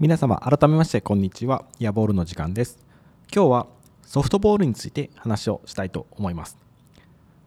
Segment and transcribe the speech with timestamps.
[0.00, 1.64] 皆様改めましてこんにちは。
[1.80, 2.78] ヤボールの時間です。
[3.34, 3.66] 今日は
[4.02, 6.56] ソフトボールについて話をしたいと思います。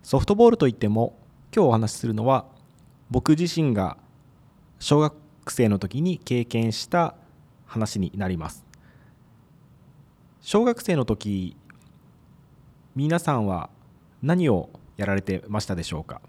[0.03, 1.17] ソフトボールといっても
[1.55, 2.43] 今日お話しするのは
[3.09, 3.95] 僕自身が
[4.79, 5.15] 小学
[5.47, 7.15] 生の時に経験した
[7.67, 8.65] 話になります。
[10.41, 11.55] 小学生の時
[12.97, 13.69] 皆さんは
[14.21, 16.21] 何をやられてましたでしょうか？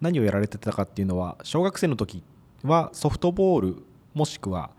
[0.00, 2.22] 何をやられてたかっていうのは小学生の時
[2.62, 3.82] はソフトボール
[4.14, 4.70] もしくは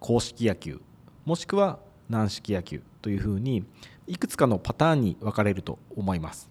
[0.00, 0.80] 公式野球
[1.24, 3.64] もしくは軟式野球というふうに
[4.06, 6.50] いくつかのパターンに分かれると思います。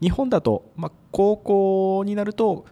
[0.00, 2.66] 日本だと、まあ、高校になると、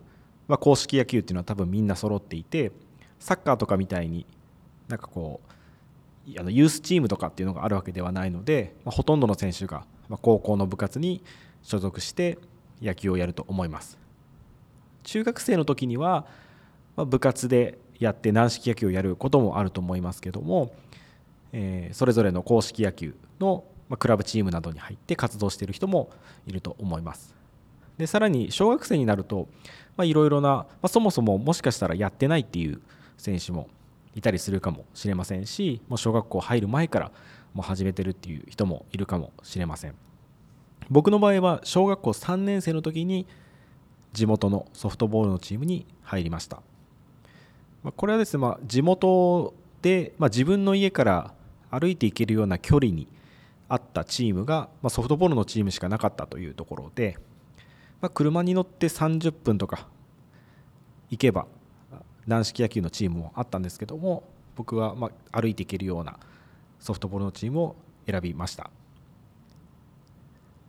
[0.48, 2.72] まあ、公式野球っていうのは多分みんな揃っていて
[3.20, 4.26] サッカーとかみたいに
[4.88, 9.86] なんかこうあのユースチームとかっていうのがあるわけではないので、まあ、ほとんどの選手が
[10.22, 11.22] 高校の部活に
[11.62, 12.38] 所属して
[12.82, 13.96] 野球をやると思います。
[15.04, 16.26] 中学生の時には
[16.96, 20.72] まあ部活でやって軟式野球をやることもあると思いますけども、
[21.52, 23.64] えー、それぞれの公式野球の
[23.98, 26.10] クラブチームなどに入って活動している人も
[26.46, 27.34] いると思います。
[27.98, 29.46] でさらに小学生になると
[30.02, 32.80] いろいろな、まあ、そもそももしかしたらやってないっていう
[33.18, 33.68] 選手も
[34.14, 37.12] いたりするかもしれませんしもう小学校入る前から
[37.52, 39.94] もう始めてるっていう人もいるかもしれません
[40.90, 43.26] 僕の場合は小学校3年生の時に
[44.14, 46.62] 地元のソフトボールのチームに入りました
[47.82, 51.34] まあこれはですね、まあ、地元で、まあ、自分の家から
[51.70, 53.08] 歩いていけるような距離に
[53.68, 57.16] あったチームが、まあ、ソフトボールのチームしかなかったというところで、
[58.00, 59.86] まあ、車に乗って30分とか
[61.10, 61.46] 行けば
[62.26, 64.24] 軟式野球のチームもあったんですけども
[64.56, 66.18] 僕はまあ歩いていけるような
[66.78, 67.76] ソフトボールのチームを
[68.06, 68.70] 選びました。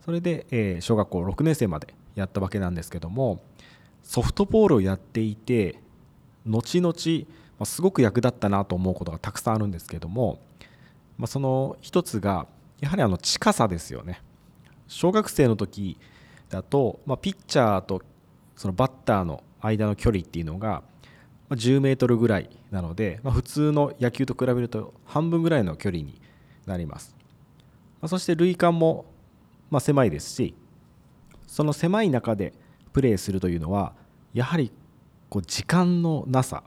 [0.06, 3.40] それで、え、小学校6年生までやったわけなんですけども
[4.02, 5.80] ソフトボールをやっていて
[6.46, 7.28] 後々、
[7.60, 10.40] ま、すごく役立ったなと思うことがたくさんあるんですけども、
[11.18, 12.48] ま、その一つが
[12.80, 14.22] やはりあの近さですよね。
[14.88, 15.98] 小学生の時
[16.50, 18.02] だと、ま、ピッチャーと
[18.56, 20.84] そのバッターの間の距離っていうのが
[21.52, 26.20] 10メートルぐらいなので、まあ、普通の野球と比べると半分ぐらいの距離に
[26.66, 27.16] なります、
[28.02, 29.06] まあ、そして塁間も
[29.70, 30.56] ま狭いですし
[31.48, 32.54] その狭い中で
[32.94, 33.94] プレーするというのは
[34.34, 34.72] やはり
[35.32, 36.62] こう時間のなさ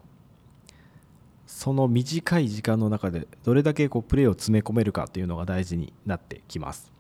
[1.47, 6.91] その短い時間の中でどれだけこうプレーを詰め込めるかというのが大事になってきます。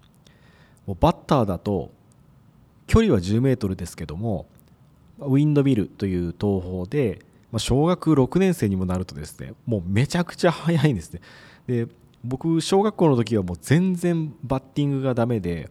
[0.86, 1.90] もうバッターだと
[2.86, 4.46] 距離は10メートルですけども
[5.18, 7.20] ウィンドミルという投法で
[7.56, 11.20] 小学6年生にもなるとですねもうめちゃくちゃ速いんですね。
[11.66, 11.88] で
[12.22, 15.70] 僕小学校の時はもう全然バッティングがダメで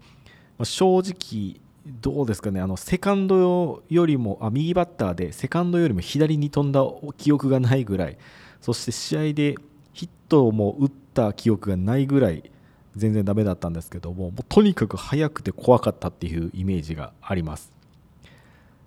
[0.64, 2.62] 正直どうですかね？
[2.62, 6.82] あのセカンドよりもあ右バッターでセカンドよりも左に飛んだ
[7.18, 8.18] 記憶がないぐらい。
[8.62, 9.56] そして試合で
[9.92, 12.50] ヒットも打った記憶がないぐらい
[12.96, 17.74] 全然ダメだったんですけどももうとにかく速くて怖かったっていうイメージがあります。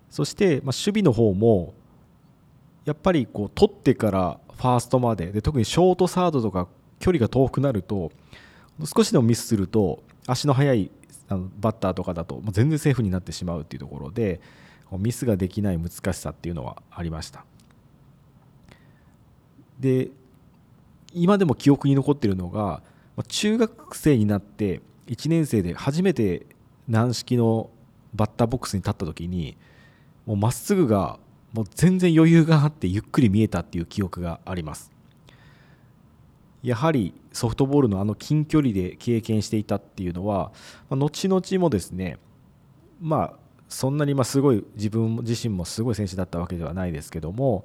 [0.09, 1.75] そして、まあ、守備の方も
[2.85, 6.67] やっぱりこう取ってからファーストまでで特にショートサードとか
[6.99, 8.11] 距離が遠くなると
[8.83, 10.89] 少しでもミスすると足の速い
[11.29, 14.39] あのバッターとかだともう全然セーフになってしまうっていうところで
[14.91, 17.45] ミスができない難しさっていうのはありました。
[19.79, 20.09] で
[21.13, 22.81] 今でも記憶に残っているのが
[23.27, 26.45] 中学生になって1年生で初めて
[26.87, 27.69] 軟式の
[28.13, 29.57] バッターボックスに立った時に
[30.25, 31.19] もうまっすぐが
[31.53, 34.91] もう全然余裕があってゆっくり見えたっていう記憶があります。
[36.67, 40.51] やはりソフトボールのあの近距離で経験していたっていうのは、
[40.89, 42.17] ま、後々もですね
[42.99, 43.33] まあ
[43.69, 47.63] そんなにますごい自分自身もすごい選手だったわけではないですけども、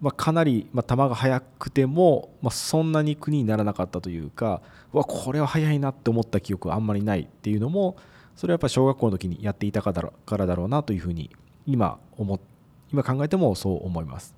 [0.00, 4.62] ま、かなり、ま、球が速くても、ま、そんなに苦にならなかったというか
[4.92, 7.96] わこれは速いなって思った記憶はあんまりないっていうのも
[8.34, 11.30] それはやっぱ小学校の時にやっていたからだろうなというふうに
[11.66, 12.40] 今思
[12.92, 14.34] 今考えてもそう思います。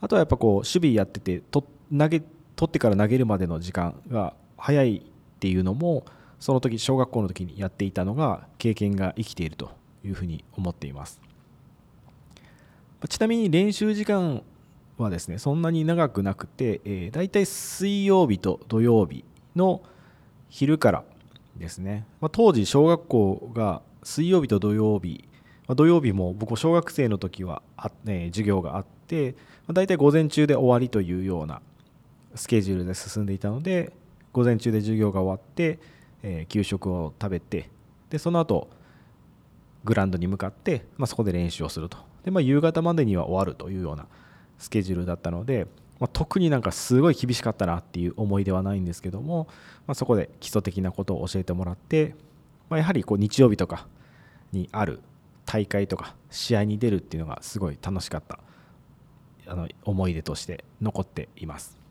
[0.00, 1.64] あとはやっぱこう守備やっててと
[1.96, 2.22] 投げ
[2.62, 6.04] 取ってから投げるまでの時間が早いっていうのも
[6.38, 9.72] その時小学校の時にやっていたのが経験が生きていると
[10.04, 11.20] いうふうに思っています。
[13.08, 14.44] ちなみに練習時間
[14.96, 19.24] はですねそんなに長くなくて、えー、大体水曜日と土曜日
[19.56, 19.82] の
[20.48, 21.04] 昼から
[21.56, 25.24] ですね、まあ、当時小学校が水曜日と土曜日、
[25.66, 29.32] まあ、土曜日も僕小学生の時はあ、ね、授業があって、
[29.66, 31.60] まあ、大体午前中で終わりというような
[32.34, 33.92] スケジュールで進んでいたので
[34.32, 35.78] 午前中で授業が終わって、
[36.22, 37.68] えー、給食を食べて
[38.10, 38.68] でその後
[39.84, 44.06] グラウンドに向かって、まあ、そこで練習をするとで、まあ、夕方までには終わるというような
[44.58, 45.66] スケジュールだったので、
[45.98, 49.48] まあ、特になんかすごい厳しかったなっていう思いではないんですけども、
[49.86, 52.14] ま、そこで基礎的なことを教えてもらって、
[52.68, 53.86] ま、やはりこう日曜日とか
[54.52, 55.00] にある
[55.46, 58.38] 大会とか試合に出るっていうのがすごい楽しかった
[59.46, 61.81] あの思い出として残っています。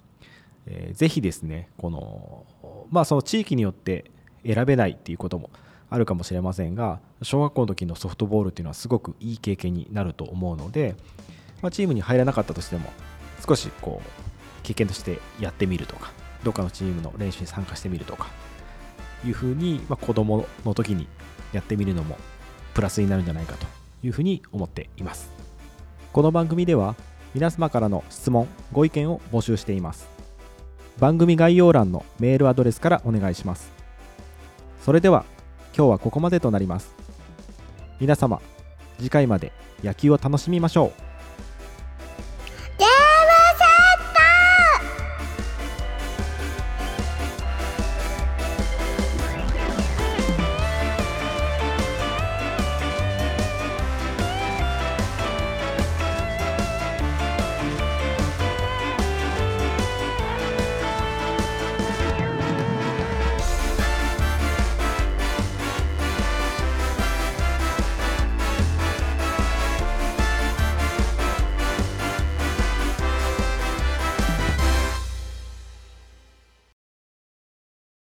[0.67, 2.45] えー、ぜひですねこの
[2.91, 4.11] まあその地域によって
[4.45, 5.49] 選べないっていうことも
[5.89, 10.95] あるかもしれませんが小学校の時のソフトボールっていうのはすごくいい経験になると思うので、
[11.61, 12.91] まあ、チームに入らなかったとしても
[13.45, 14.09] 少しこう
[14.63, 16.11] 経験としてやってみるとか
[16.43, 18.27] どっかのチームの練習に参加してみるとか
[19.25, 21.07] いうふうに、まあ、子供の時に
[21.53, 22.17] やってみるのも
[22.73, 23.67] プラスになるんじゃないかと
[24.03, 25.29] いうふうに思っています。
[26.13, 26.95] この番組では
[27.33, 30.20] 皆様からの質問ご意見を募集しています。
[31.01, 33.71] 番組概要欄のメールアドレスからお願いします。
[34.85, 35.25] それでは
[35.75, 36.93] 今日はここまでとなります。
[37.99, 38.39] 皆様
[38.99, 39.51] 次回まで
[39.83, 41.10] 野球を楽しみましょう。